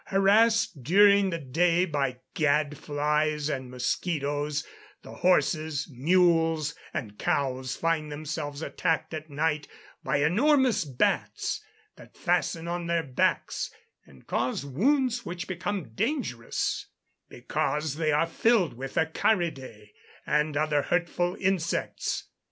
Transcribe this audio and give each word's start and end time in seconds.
Harassed 0.05 0.81
during 0.81 1.29
the 1.29 1.37
day 1.37 1.85
by 1.85 2.21
gad 2.33 2.75
flies 2.75 3.49
and 3.49 3.69
mosquitoes, 3.69 4.65
the 5.03 5.11
horses, 5.11 5.87
mules, 5.91 6.73
and 6.91 7.19
cows 7.19 7.75
find 7.75 8.11
themselves 8.11 8.63
attacked 8.63 9.13
at 9.13 9.29
night 9.29 9.67
by 10.03 10.17
enormous 10.17 10.85
bats, 10.85 11.63
that 11.97 12.17
fasten 12.17 12.67
on 12.67 12.87
their 12.87 13.03
backs, 13.03 13.69
and 14.03 14.25
cause 14.25 14.65
wounds 14.65 15.23
which 15.23 15.47
become 15.47 15.89
dangerous, 15.89 16.87
because 17.29 17.97
they 17.97 18.11
are 18.11 18.25
filled 18.25 18.73
with 18.73 18.95
acaridæ 18.95 19.89
and 20.25 20.57
other 20.57 20.81
hurtful 20.81 21.37
insects. 21.39 22.31